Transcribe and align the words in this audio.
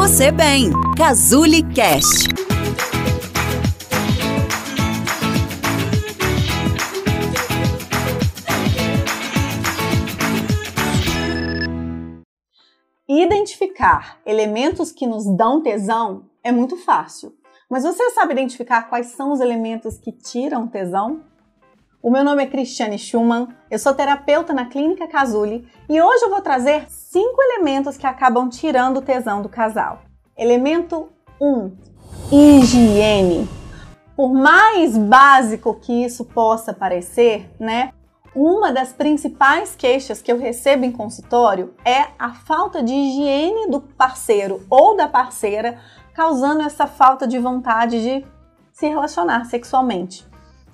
você 0.00 0.32
bem. 0.32 0.70
Cazuli 0.96 1.62
Cast. 1.74 2.26
Identificar 13.06 14.18
elementos 14.24 14.90
que 14.90 15.06
nos 15.06 15.26
dão 15.36 15.62
tesão 15.62 16.24
é 16.42 16.50
muito 16.50 16.78
fácil. 16.78 17.34
Mas 17.68 17.82
você 17.82 18.08
sabe 18.12 18.32
identificar 18.32 18.84
quais 18.84 19.08
são 19.08 19.32
os 19.32 19.40
elementos 19.40 19.98
que 19.98 20.12
tiram 20.12 20.66
tesão? 20.66 21.20
O 22.02 22.10
meu 22.10 22.24
nome 22.24 22.42
é 22.42 22.46
Cristiane 22.46 22.98
Schumann, 22.98 23.48
eu 23.70 23.78
sou 23.78 23.92
terapeuta 23.92 24.54
na 24.54 24.64
Clínica 24.64 25.06
Casuli 25.06 25.68
e 25.86 26.00
hoje 26.00 26.24
eu 26.24 26.30
vou 26.30 26.40
trazer 26.40 26.86
cinco 26.88 27.42
elementos 27.42 27.98
que 27.98 28.06
acabam 28.06 28.48
tirando 28.48 28.96
o 28.96 29.02
tesão 29.02 29.42
do 29.42 29.50
casal. 29.50 30.00
Elemento 30.34 31.10
1: 31.38 31.46
um, 31.46 31.76
higiene. 32.32 33.46
Por 34.16 34.32
mais 34.32 34.96
básico 34.96 35.74
que 35.74 35.92
isso 35.92 36.24
possa 36.24 36.72
parecer, 36.72 37.50
né? 37.60 37.92
Uma 38.34 38.72
das 38.72 38.94
principais 38.94 39.76
queixas 39.76 40.22
que 40.22 40.32
eu 40.32 40.38
recebo 40.38 40.86
em 40.86 40.92
consultório 40.92 41.74
é 41.84 42.06
a 42.18 42.32
falta 42.32 42.82
de 42.82 42.94
higiene 42.94 43.70
do 43.70 43.78
parceiro 43.78 44.64
ou 44.70 44.96
da 44.96 45.06
parceira, 45.06 45.78
causando 46.14 46.62
essa 46.62 46.86
falta 46.86 47.28
de 47.28 47.38
vontade 47.38 48.00
de 48.00 48.26
se 48.72 48.88
relacionar 48.88 49.44
sexualmente 49.44 50.29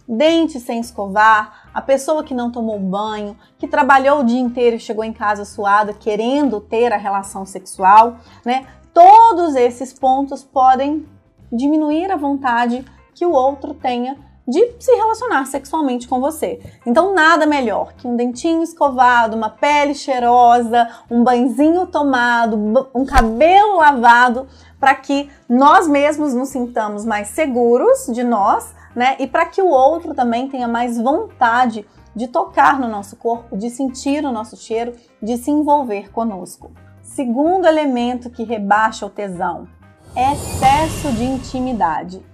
dente 0.09 0.61
sem 0.61 0.81
escovar, 0.81 1.69
a 1.75 1.83
pessoa 1.83 2.23
que 2.23 2.35
não 2.35 2.51
tomou 2.51 2.79
banho, 2.79 3.37
que 3.59 3.67
trabalhou 3.67 4.21
o 4.21 4.25
dia 4.25 4.41
inteiro 4.41 4.77
e 4.77 4.81
chegou 4.81 5.05
em 5.05 5.13
casa 5.13 5.45
suada 5.45 5.93
querendo 5.93 6.61
ter 6.61 6.93
a 6.93 6.97
relação 6.97 7.45
sexual, 7.45 8.17
né? 8.45 8.67
Todos 8.95 9.55
esses 9.55 9.93
pontos 9.93 10.43
podem 10.43 11.07
diminuir 11.53 12.11
a 12.11 12.17
vontade 12.17 12.85
que 13.15 13.27
o 13.27 13.33
outro 13.33 13.75
tenha 13.75 14.17
de 14.47 14.75
se 14.79 14.93
relacionar 14.95 15.47
sexualmente 15.47 16.07
com 16.07 16.21
você. 16.21 16.61
Então, 16.87 17.15
nada 17.15 17.47
melhor 17.47 17.93
que 17.95 18.07
um 18.07 18.17
dentinho 18.17 18.63
escovado, 18.63 19.37
uma 19.37 19.51
pele 19.51 19.95
cheirosa, 19.95 20.89
um 21.11 21.25
banzinho 21.25 21.87
tomado, 21.87 22.57
um 22.95 23.05
cabelo 23.05 23.77
lavado, 23.77 24.47
para 24.79 24.95
que 24.95 25.31
nós 25.49 25.89
mesmos 25.89 26.35
nos 26.35 26.51
sintamos 26.51 27.05
mais 27.05 27.29
seguros 27.29 28.07
de 28.07 28.23
nós 28.23 28.75
né? 28.97 29.15
E 29.19 29.27
para 29.27 29.45
que 29.45 29.61
o 29.61 29.69
outro 29.69 30.15
também 30.15 30.49
tenha 30.49 30.67
mais 30.67 30.99
vontade 30.99 31.87
de 32.15 32.27
tocar 32.27 32.81
no 32.81 32.89
nosso 32.89 33.15
corpo, 33.17 33.55
de 33.55 33.69
sentir 33.69 34.25
o 34.25 34.33
nosso 34.33 34.57
cheiro, 34.57 34.95
de 35.23 35.37
se 35.37 35.51
envolver 35.51 36.11
conosco. 36.11 36.73
Segundo 37.03 37.67
elemento 37.67 38.31
que 38.31 38.43
rebaixa 38.43 39.05
o 39.05 39.11
tesão, 39.11 39.69
excesso 40.17 41.13
de 41.13 41.25
intimidade. 41.25 42.25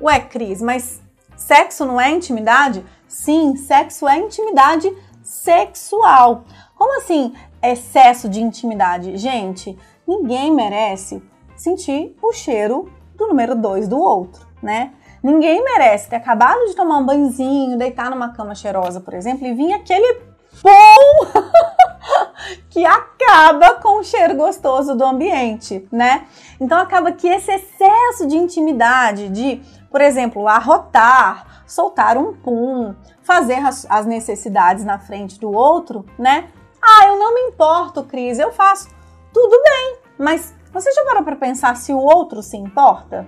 Ué, 0.00 0.20
Cris, 0.20 0.62
mas 0.62 1.02
sexo 1.48 1.86
não 1.86 1.98
é 1.98 2.10
intimidade? 2.10 2.84
Sim, 3.06 3.56
sexo 3.56 4.06
é 4.06 4.18
intimidade 4.18 4.94
sexual. 5.22 6.44
Como 6.76 6.98
assim 6.98 7.32
excesso 7.62 8.28
de 8.28 8.42
intimidade? 8.42 9.16
Gente, 9.16 9.76
ninguém 10.06 10.52
merece 10.52 11.22
sentir 11.56 12.14
o 12.22 12.34
cheiro 12.34 12.92
do 13.16 13.28
número 13.28 13.54
2 13.54 13.88
do 13.88 13.98
outro, 13.98 14.46
né? 14.62 14.92
Ninguém 15.22 15.64
merece 15.64 16.10
ter 16.10 16.16
acabado 16.16 16.66
de 16.66 16.76
tomar 16.76 16.98
um 16.98 17.06
banhozinho, 17.06 17.78
deitar 17.78 18.10
numa 18.10 18.34
cama 18.34 18.54
cheirosa, 18.54 19.00
por 19.00 19.14
exemplo, 19.14 19.46
e 19.46 19.54
vir 19.54 19.72
aquele 19.72 20.20
pum 20.60 21.40
que 22.68 22.84
acaba 22.84 23.74
com 23.74 24.00
o 24.00 24.04
cheiro 24.04 24.34
gostoso 24.34 24.94
do 24.94 25.04
ambiente, 25.04 25.86
né? 25.92 26.26
Então 26.60 26.78
acaba 26.78 27.12
que 27.12 27.28
esse 27.28 27.50
excesso 27.50 28.26
de 28.26 28.36
intimidade, 28.36 29.28
de, 29.28 29.62
por 29.90 30.00
exemplo, 30.00 30.46
arrotar, 30.48 31.62
soltar 31.66 32.16
um 32.16 32.34
pum, 32.34 32.94
fazer 33.22 33.58
as, 33.64 34.06
necessidades 34.06 34.84
na 34.84 34.98
frente 34.98 35.38
do 35.38 35.52
outro, 35.52 36.04
né? 36.18 36.48
Ah, 36.82 37.06
eu 37.06 37.18
não 37.18 37.34
me 37.34 37.40
importo, 37.50 38.04
Cris, 38.04 38.38
eu 38.38 38.52
faço. 38.52 38.88
Tudo 39.32 39.62
bem, 39.62 39.98
mas 40.18 40.54
você 40.72 40.90
já 40.92 41.04
parou 41.04 41.22
para 41.22 41.36
pensar 41.36 41.76
se 41.76 41.92
o 41.92 41.98
outro 41.98 42.42
se 42.42 42.56
importa? 42.56 43.26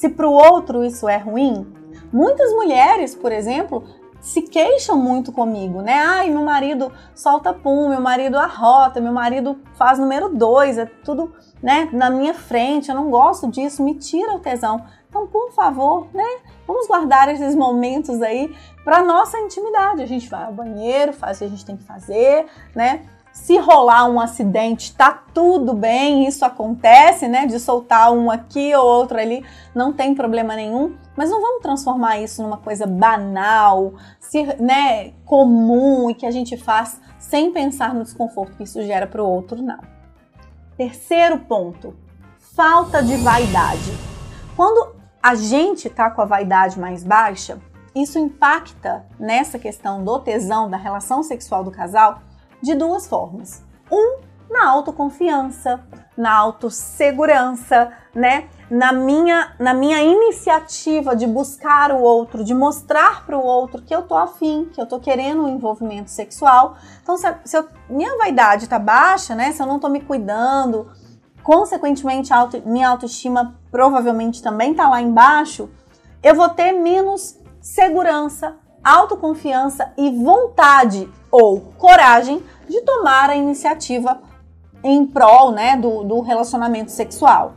se 0.00 0.08
para 0.08 0.26
o 0.26 0.32
outro 0.32 0.84
isso 0.84 1.08
é 1.08 1.18
ruim. 1.18 1.66
Muitas 2.12 2.50
mulheres, 2.52 3.14
por 3.14 3.30
exemplo, 3.30 3.84
se 4.20 4.42
queixam 4.42 4.96
muito 4.96 5.32
comigo, 5.32 5.80
né? 5.80 5.94
Ai, 5.94 6.30
meu 6.30 6.42
marido 6.42 6.92
solta 7.14 7.52
pum, 7.52 7.88
meu 7.88 8.00
marido 8.00 8.38
arrota, 8.38 9.00
meu 9.00 9.12
marido 9.12 9.58
faz 9.74 9.98
número 9.98 10.28
dois, 10.28 10.78
é 10.78 10.86
tudo, 10.86 11.32
né, 11.62 11.88
na 11.92 12.10
minha 12.10 12.34
frente, 12.34 12.90
eu 12.90 12.94
não 12.94 13.10
gosto 13.10 13.48
disso, 13.48 13.82
me 13.82 13.94
tira 13.94 14.34
o 14.34 14.38
tesão. 14.38 14.84
Então, 15.08 15.26
por 15.26 15.50
favor, 15.52 16.06
né, 16.14 16.24
vamos 16.66 16.86
guardar 16.86 17.28
esses 17.28 17.54
momentos 17.54 18.22
aí 18.22 18.54
para 18.84 19.02
nossa 19.02 19.38
intimidade. 19.38 20.02
A 20.02 20.06
gente 20.06 20.28
vai 20.28 20.44
ao 20.44 20.52
banheiro, 20.52 21.12
faz 21.12 21.36
o 21.36 21.40
que 21.40 21.44
a 21.46 21.48
gente 21.48 21.64
tem 21.64 21.76
que 21.76 21.84
fazer, 21.84 22.46
né? 22.74 23.02
Se 23.32 23.56
rolar 23.58 24.06
um 24.06 24.20
acidente, 24.20 24.94
tá 24.94 25.22
tudo 25.32 25.72
bem, 25.72 26.26
isso 26.26 26.44
acontece, 26.44 27.28
né? 27.28 27.46
De 27.46 27.60
soltar 27.60 28.12
um 28.12 28.30
aqui 28.30 28.74
ou 28.74 28.84
outro 28.84 29.18
ali, 29.18 29.44
não 29.74 29.92
tem 29.92 30.14
problema 30.14 30.56
nenhum. 30.56 30.96
Mas 31.16 31.30
não 31.30 31.40
vamos 31.40 31.62
transformar 31.62 32.18
isso 32.18 32.42
numa 32.42 32.56
coisa 32.56 32.86
banal, 32.86 33.94
se, 34.18 34.42
né, 34.60 35.12
comum 35.24 36.10
e 36.10 36.14
que 36.14 36.26
a 36.26 36.30
gente 36.30 36.56
faz 36.56 37.00
sem 37.18 37.52
pensar 37.52 37.94
no 37.94 38.02
desconforto 38.02 38.56
que 38.56 38.64
isso 38.64 38.82
gera 38.82 39.06
para 39.06 39.22
o 39.22 39.28
outro, 39.28 39.62
não. 39.62 39.80
Terceiro 40.76 41.38
ponto: 41.38 41.94
falta 42.38 43.02
de 43.02 43.16
vaidade. 43.16 43.92
Quando 44.56 44.96
a 45.22 45.34
gente 45.34 45.88
tá 45.88 46.10
com 46.10 46.22
a 46.22 46.24
vaidade 46.24 46.80
mais 46.80 47.04
baixa, 47.04 47.58
isso 47.94 48.18
impacta 48.18 49.04
nessa 49.18 49.58
questão 49.58 50.02
do 50.02 50.18
tesão, 50.18 50.68
da 50.68 50.76
relação 50.76 51.22
sexual 51.22 51.62
do 51.62 51.70
casal 51.70 52.22
de 52.62 52.74
duas 52.74 53.06
formas. 53.06 53.62
Um, 53.90 54.20
na 54.50 54.68
autoconfiança, 54.68 55.80
na 56.16 56.32
autossegurança, 56.34 57.92
né? 58.14 58.48
Na 58.68 58.92
minha, 58.92 59.54
na 59.58 59.72
minha 59.72 60.02
iniciativa 60.02 61.14
de 61.16 61.26
buscar 61.26 61.92
o 61.92 62.00
outro, 62.00 62.44
de 62.44 62.52
mostrar 62.52 63.24
para 63.24 63.38
o 63.38 63.42
outro 63.42 63.82
que 63.82 63.94
eu 63.94 64.02
tô 64.02 64.16
afim, 64.16 64.68
que 64.72 64.80
eu 64.80 64.86
tô 64.86 65.00
querendo 65.00 65.44
um 65.44 65.48
envolvimento 65.48 66.10
sexual. 66.10 66.76
Então, 67.02 67.16
se, 67.16 67.26
se 67.44 67.56
eu, 67.56 67.68
minha 67.88 68.16
vaidade 68.18 68.68
tá 68.68 68.78
baixa, 68.78 69.34
né? 69.34 69.52
Se 69.52 69.62
eu 69.62 69.66
não 69.66 69.78
tô 69.78 69.88
me 69.88 70.00
cuidando, 70.00 70.88
consequentemente, 71.42 72.32
auto, 72.32 72.60
minha 72.66 72.88
autoestima 72.88 73.58
provavelmente 73.70 74.42
também 74.42 74.74
tá 74.74 74.88
lá 74.88 75.00
embaixo, 75.00 75.70
eu 76.22 76.34
vou 76.34 76.48
ter 76.48 76.72
menos 76.72 77.38
segurança, 77.60 78.56
autoconfiança 78.82 79.92
e 79.96 80.10
vontade 80.10 81.08
ou 81.30 81.60
coragem 81.78 82.42
de 82.68 82.80
tomar 82.82 83.30
a 83.30 83.36
iniciativa 83.36 84.20
em 84.82 85.06
prol 85.06 85.52
né, 85.52 85.76
do, 85.76 86.02
do 86.04 86.20
relacionamento 86.20 86.90
sexual. 86.90 87.54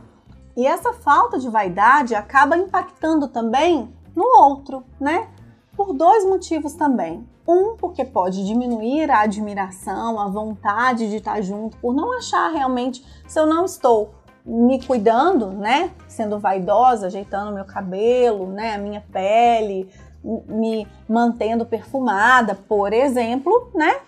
E 0.56 0.66
essa 0.66 0.92
falta 0.92 1.38
de 1.38 1.48
vaidade 1.48 2.14
acaba 2.14 2.56
impactando 2.56 3.28
também 3.28 3.92
no 4.14 4.24
outro, 4.24 4.84
né? 5.00 5.28
Por 5.76 5.92
dois 5.92 6.24
motivos 6.24 6.74
também. 6.74 7.26
Um, 7.46 7.76
porque 7.76 8.04
pode 8.04 8.46
diminuir 8.46 9.10
a 9.10 9.22
admiração, 9.22 10.18
a 10.18 10.28
vontade 10.28 11.10
de 11.10 11.16
estar 11.16 11.42
junto, 11.42 11.76
por 11.78 11.92
não 11.92 12.16
achar 12.16 12.50
realmente 12.50 13.04
se 13.26 13.38
eu 13.38 13.46
não 13.46 13.64
estou 13.64 14.14
me 14.46 14.80
cuidando, 14.82 15.50
né? 15.50 15.90
Sendo 16.06 16.38
vaidosa, 16.38 17.06
ajeitando 17.06 17.52
meu 17.52 17.64
cabelo, 17.64 18.46
né? 18.46 18.74
A 18.74 18.78
minha 18.78 19.02
pele, 19.12 19.90
me 20.24 20.86
mantendo 21.08 21.66
perfumada, 21.66 22.54
por 22.54 22.92
exemplo, 22.92 23.70
né? 23.74 24.00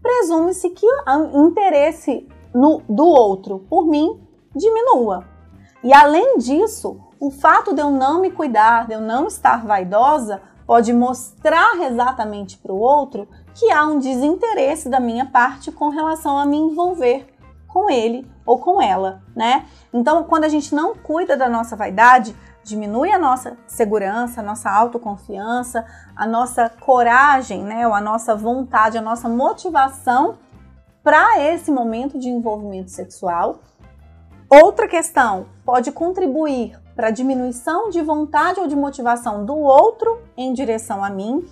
Presume-se 0.00 0.70
que 0.70 0.86
o 0.86 1.48
interesse 1.48 2.26
no, 2.54 2.82
do 2.88 3.06
outro 3.06 3.58
por 3.68 3.86
mim 3.86 4.20
diminua. 4.54 5.24
E 5.84 5.92
além 5.92 6.38
disso, 6.38 7.00
o 7.20 7.30
fato 7.30 7.74
de 7.74 7.80
eu 7.80 7.90
não 7.90 8.20
me 8.20 8.30
cuidar, 8.30 8.86
de 8.86 8.94
eu 8.94 9.00
não 9.00 9.26
estar 9.26 9.64
vaidosa, 9.66 10.40
pode 10.66 10.92
mostrar 10.92 11.76
exatamente 11.82 12.58
para 12.58 12.72
o 12.72 12.78
outro 12.78 13.28
que 13.54 13.70
há 13.70 13.86
um 13.86 13.98
desinteresse 13.98 14.88
da 14.88 15.00
minha 15.00 15.26
parte 15.26 15.72
com 15.72 15.88
relação 15.88 16.38
a 16.38 16.46
me 16.46 16.56
envolver 16.56 17.26
com 17.66 17.90
ele 17.90 18.26
ou 18.44 18.58
com 18.58 18.80
ela, 18.80 19.22
né? 19.36 19.66
Então, 19.92 20.24
quando 20.24 20.44
a 20.44 20.48
gente 20.48 20.74
não 20.74 20.94
cuida 20.94 21.36
da 21.36 21.48
nossa 21.48 21.76
vaidade, 21.76 22.34
diminui 22.68 23.10
a 23.10 23.18
nossa 23.18 23.56
segurança, 23.66 24.40
a 24.40 24.44
nossa 24.44 24.70
autoconfiança, 24.70 25.84
a 26.14 26.26
nossa 26.26 26.68
coragem, 26.68 27.64
né, 27.64 27.86
ou 27.86 27.94
a 27.94 28.00
nossa 28.00 28.36
vontade, 28.36 28.98
a 28.98 29.02
nossa 29.02 29.28
motivação 29.28 30.38
para 31.02 31.40
esse 31.40 31.70
momento 31.70 32.18
de 32.18 32.28
envolvimento 32.28 32.90
sexual. 32.90 33.60
Outra 34.50 34.86
questão 34.86 35.46
pode 35.64 35.90
contribuir 35.90 36.78
para 36.94 37.08
a 37.08 37.10
diminuição 37.10 37.88
de 37.88 38.02
vontade 38.02 38.60
ou 38.60 38.66
de 38.66 38.76
motivação 38.76 39.44
do 39.44 39.56
outro 39.56 40.20
em 40.36 40.52
direção 40.52 41.02
a 41.02 41.08
mim 41.08 41.46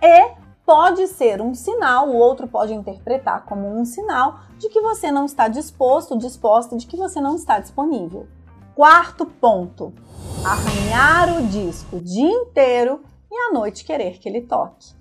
e 0.00 0.34
pode 0.64 1.06
ser 1.08 1.42
um 1.42 1.54
sinal, 1.54 2.08
o 2.08 2.16
outro 2.16 2.48
pode 2.48 2.72
interpretar 2.72 3.44
como 3.44 3.68
um 3.68 3.84
sinal 3.84 4.40
de 4.58 4.68
que 4.70 4.80
você 4.80 5.10
não 5.10 5.26
está 5.26 5.48
disposto, 5.48 6.16
disposta, 6.16 6.76
de 6.76 6.86
que 6.86 6.96
você 6.96 7.20
não 7.20 7.36
está 7.36 7.58
disponível. 7.58 8.26
Quarto 8.74 9.24
ponto: 9.24 9.92
arranhar 10.44 11.38
o 11.38 11.46
disco 11.46 11.96
o 11.96 12.00
dia 12.00 12.28
inteiro 12.28 13.02
e 13.30 13.36
à 13.36 13.52
noite 13.52 13.84
querer 13.84 14.18
que 14.18 14.28
ele 14.28 14.40
toque. 14.40 14.92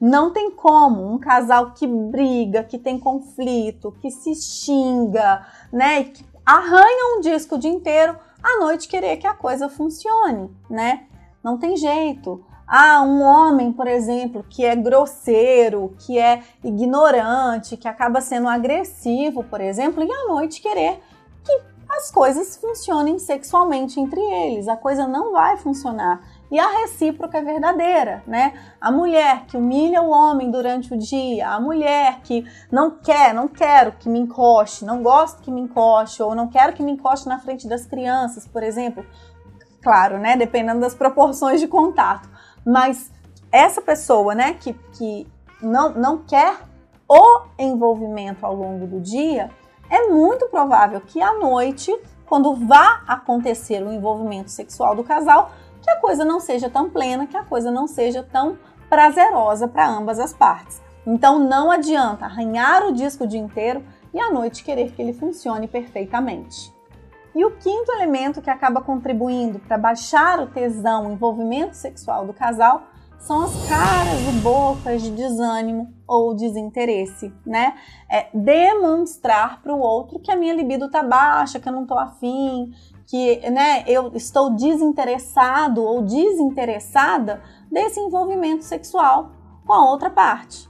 Não 0.00 0.32
tem 0.32 0.50
como 0.50 1.12
um 1.12 1.18
casal 1.18 1.72
que 1.72 1.86
briga, 1.86 2.64
que 2.64 2.78
tem 2.78 2.98
conflito, 2.98 3.92
que 4.00 4.10
se 4.10 4.34
xinga, 4.34 5.46
né, 5.70 6.04
que 6.04 6.24
arranha 6.46 7.16
um 7.16 7.20
disco 7.20 7.56
o 7.56 7.58
dia 7.58 7.70
inteiro, 7.70 8.16
à 8.42 8.58
noite 8.58 8.88
querer 8.88 9.18
que 9.18 9.26
a 9.26 9.34
coisa 9.34 9.68
funcione, 9.68 10.50
né? 10.70 11.06
Não 11.44 11.58
tem 11.58 11.76
jeito. 11.76 12.42
Ah, 12.66 13.02
um 13.02 13.20
homem, 13.20 13.70
por 13.70 13.86
exemplo, 13.86 14.44
que 14.48 14.64
é 14.64 14.74
grosseiro, 14.74 15.94
que 15.98 16.18
é 16.18 16.42
ignorante, 16.64 17.76
que 17.76 17.88
acaba 17.88 18.22
sendo 18.22 18.48
agressivo, 18.48 19.44
por 19.44 19.60
exemplo, 19.60 20.02
e 20.02 20.10
à 20.10 20.28
noite 20.28 20.62
querer 20.62 21.00
que 21.44 21.60
as 22.00 22.10
coisas 22.10 22.56
funcionem 22.56 23.18
sexualmente 23.18 24.00
entre 24.00 24.20
eles. 24.20 24.68
A 24.68 24.76
coisa 24.76 25.06
não 25.06 25.32
vai 25.32 25.56
funcionar. 25.58 26.22
E 26.50 26.58
a 26.58 26.80
recíproca 26.80 27.38
é 27.38 27.42
verdadeira, 27.42 28.24
né? 28.26 28.54
A 28.80 28.90
mulher 28.90 29.44
que 29.46 29.56
humilha 29.56 30.02
o 30.02 30.10
homem 30.10 30.50
durante 30.50 30.92
o 30.92 30.98
dia, 30.98 31.48
a 31.48 31.60
mulher 31.60 32.20
que 32.22 32.44
não 32.72 32.90
quer, 32.90 33.32
não 33.32 33.46
quero 33.46 33.92
que 33.92 34.08
me 34.08 34.18
encoste, 34.18 34.84
não 34.84 35.02
gosto 35.02 35.42
que 35.42 35.50
me 35.50 35.60
encoste, 35.60 36.22
ou 36.22 36.34
não 36.34 36.48
quero 36.48 36.72
que 36.72 36.82
me 36.82 36.92
encoste 36.92 37.28
na 37.28 37.38
frente 37.38 37.68
das 37.68 37.86
crianças, 37.86 38.48
por 38.48 38.62
exemplo. 38.62 39.04
Claro, 39.82 40.18
né? 40.18 40.36
Dependendo 40.36 40.80
das 40.80 40.94
proporções 40.94 41.60
de 41.60 41.68
contato. 41.68 42.28
Mas 42.66 43.12
essa 43.52 43.80
pessoa, 43.80 44.34
né, 44.34 44.54
que, 44.54 44.72
que 44.92 45.26
não, 45.62 45.92
não 45.92 46.18
quer 46.18 46.58
o 47.08 47.42
envolvimento 47.58 48.46
ao 48.46 48.54
longo 48.54 48.86
do 48.86 49.00
dia, 49.00 49.50
é 49.90 50.06
muito 50.06 50.46
provável 50.46 51.00
que 51.00 51.20
à 51.20 51.36
noite, 51.36 51.94
quando 52.24 52.54
vá 52.54 53.02
acontecer 53.06 53.82
o 53.82 53.92
envolvimento 53.92 54.50
sexual 54.50 54.94
do 54.94 55.02
casal, 55.02 55.50
que 55.82 55.90
a 55.90 56.00
coisa 56.00 56.24
não 56.24 56.38
seja 56.38 56.70
tão 56.70 56.88
plena, 56.88 57.26
que 57.26 57.36
a 57.36 57.44
coisa 57.44 57.70
não 57.70 57.88
seja 57.88 58.22
tão 58.22 58.56
prazerosa 58.88 59.66
para 59.66 59.88
ambas 59.88 60.20
as 60.20 60.32
partes. 60.32 60.80
Então 61.06 61.38
não 61.38 61.70
adianta 61.70 62.24
arranhar 62.24 62.86
o 62.86 62.92
disco 62.92 63.24
o 63.24 63.26
dia 63.26 63.40
inteiro 63.40 63.82
e 64.14 64.20
à 64.20 64.30
noite 64.30 64.62
querer 64.62 64.92
que 64.92 65.02
ele 65.02 65.12
funcione 65.12 65.66
perfeitamente. 65.66 66.72
E 67.34 67.44
o 67.44 67.52
quinto 67.52 67.92
elemento 67.92 68.42
que 68.42 68.50
acaba 68.50 68.80
contribuindo 68.80 69.58
para 69.60 69.78
baixar 69.78 70.40
o 70.40 70.46
tesão, 70.46 71.06
o 71.06 71.12
envolvimento 71.12 71.76
sexual 71.76 72.26
do 72.26 72.32
casal, 72.32 72.82
são 73.20 73.42
as 73.42 73.68
caras 73.68 74.18
e 74.28 74.32
bocas 74.40 75.02
de 75.02 75.10
desânimo 75.10 75.94
ou 76.08 76.34
desinteresse, 76.34 77.32
né? 77.46 77.74
É 78.10 78.28
demonstrar 78.34 79.62
para 79.62 79.74
o 79.74 79.78
outro 79.78 80.18
que 80.18 80.30
a 80.30 80.36
minha 80.36 80.54
libido 80.54 80.90
tá 80.90 81.02
baixa, 81.02 81.60
que 81.60 81.68
eu 81.68 81.72
não 81.72 81.86
tô 81.86 81.96
afim, 81.96 82.72
que, 83.06 83.48
né, 83.50 83.84
eu 83.86 84.12
estou 84.14 84.50
desinteressado 84.50 85.82
ou 85.82 86.02
desinteressada 86.02 87.42
desse 87.70 88.00
envolvimento 88.00 88.64
sexual 88.64 89.32
com 89.66 89.72
a 89.72 89.90
outra 89.90 90.08
parte. 90.08 90.68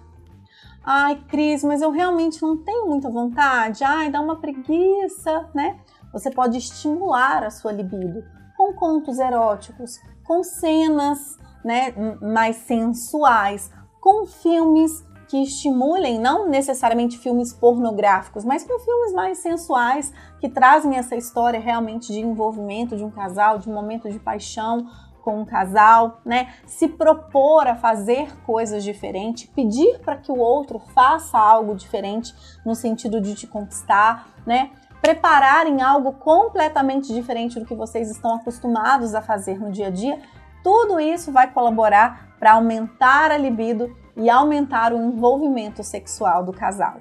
Ai, 0.85 1.23
Cris, 1.29 1.63
mas 1.63 1.83
eu 1.83 1.91
realmente 1.91 2.43
não 2.43 2.57
tenho 2.57 2.87
muita 2.87 3.09
vontade. 3.09 3.85
Ai, 3.85 4.11
dá 4.11 4.21
uma 4.21 4.41
preguiça, 4.41 5.49
né? 5.55 5.79
Você 6.13 6.31
pode 6.31 6.59
estimular 6.59 7.45
a 7.45 7.51
sua 7.51 7.71
libido 7.71 8.25
com 8.57 8.73
contos 8.73 9.19
eróticos, 9.19 10.01
com 10.25 10.43
cenas 10.43 11.39
né, 11.65 11.95
mais 12.21 12.57
sensuais, 12.57 13.71
com 14.01 14.27
filmes 14.27 15.05
que 15.29 15.43
estimulem, 15.43 16.19
não 16.19 16.49
necessariamente 16.49 17.17
filmes 17.17 17.53
pornográficos, 17.53 18.45
mas 18.45 18.65
com 18.65 18.79
filmes 18.81 19.13
mais 19.13 19.39
sensuais 19.39 20.13
que 20.41 20.49
trazem 20.49 20.97
essa 20.97 21.15
história 21.15 21.61
realmente 21.61 22.13
de 22.13 22.19
envolvimento 22.19 22.97
de 22.97 23.05
um 23.05 23.11
casal, 23.11 23.59
de 23.59 23.71
um 23.71 23.73
momento 23.73 24.11
de 24.11 24.19
paixão 24.19 24.89
com 25.23 25.41
um 25.41 25.45
casal, 25.45 26.21
né? 26.25 26.55
Se 26.67 26.89
propor 26.89 27.69
a 27.69 27.77
fazer 27.77 28.35
coisas 28.45 28.83
diferentes, 28.83 29.49
pedir 29.55 30.01
para 30.01 30.17
que 30.17 30.33
o 30.33 30.39
outro 30.39 30.81
faça 30.95 31.39
algo 31.39 31.77
diferente 31.77 32.35
no 32.65 32.75
sentido 32.75 33.21
de 33.21 33.35
te 33.35 33.47
conquistar, 33.47 34.29
né? 34.45 34.71
prepararem 35.01 35.81
algo 35.81 36.13
completamente 36.13 37.13
diferente 37.13 37.59
do 37.59 37.65
que 37.65 37.75
vocês 37.75 38.11
estão 38.11 38.35
acostumados 38.35 39.15
a 39.15 39.23
fazer 39.23 39.59
no 39.59 39.71
dia 39.71 39.87
a 39.87 39.91
dia, 39.91 40.19
tudo 40.63 41.01
isso 41.01 41.33
vai 41.33 41.53
colaborar 41.53 42.35
para 42.39 42.53
aumentar 42.53 43.31
a 43.31 43.37
libido 43.37 43.95
e 44.17 44.29
aumentar 44.29 44.93
o 44.93 45.01
envolvimento 45.01 45.83
sexual 45.83 46.45
do 46.45 46.53
casal. 46.53 47.01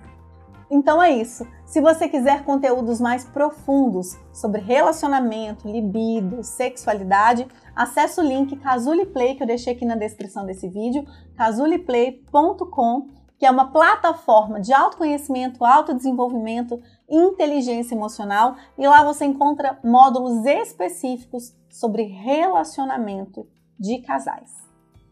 Então 0.72 1.02
é 1.02 1.12
isso. 1.12 1.48
Se 1.66 1.82
você 1.82 2.08
quiser 2.08 2.44
conteúdos 2.44 3.02
mais 3.02 3.26
profundos 3.26 4.18
sobre 4.32 4.62
relacionamento, 4.62 5.68
libido, 5.68 6.44
sexualidade, 6.44 7.48
acesse 7.76 8.20
o 8.20 8.24
link 8.24 8.56
Casuli 8.58 9.06
Play 9.06 9.36
que 9.36 9.44
eu 9.44 9.48
deixei 9.48 9.74
aqui 9.74 9.86
na 9.86 9.96
descrição 9.96 10.46
desse 10.46 10.68
vídeo, 10.68 11.04
casuliplay.com 11.36 13.20
que 13.40 13.46
é 13.46 13.52
uma 13.52 13.72
plataforma 13.72 14.60
de 14.60 14.74
autoconhecimento, 14.74 15.64
autodesenvolvimento, 15.64 16.82
inteligência 17.10 17.96
emocional, 17.96 18.58
e 18.78 18.86
lá 18.86 19.02
você 19.02 19.24
encontra 19.24 19.80
módulos 19.82 20.46
específicos 20.46 21.56
sobre 21.69 22.04
relacionamento 22.04 23.48
de 23.80 24.00
casais. 24.01 24.51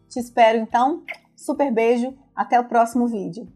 Te 0.08 0.18
espero 0.18 0.58
então, 0.58 1.02
super 1.36 1.72
beijo, 1.72 2.16
até 2.34 2.58
o 2.58 2.68
próximo 2.68 3.06
vídeo. 3.06 3.46